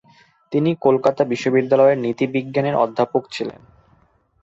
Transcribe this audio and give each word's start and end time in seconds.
তিনি 0.51 0.69
কলকাতা 0.81 1.21
বিশ্ববিদ্যালয়ের 1.23 1.97
নীতিবিজ্ঞানের 1.97 2.75
অধ্যাপক 2.75 3.23
ছিলেন। 3.31 3.61